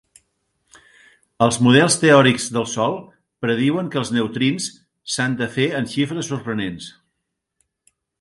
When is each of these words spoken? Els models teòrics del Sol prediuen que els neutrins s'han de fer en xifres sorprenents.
Els 1.47 1.57
models 1.65 1.97
teòrics 2.03 2.47
del 2.55 2.65
Sol 2.71 2.97
prediuen 3.47 3.91
que 3.95 3.99
els 4.01 4.11
neutrins 4.15 4.67
s'han 5.17 5.37
de 5.43 5.49
fer 5.59 5.67
en 5.81 5.91
xifres 5.93 6.31
sorprenents. 6.33 6.89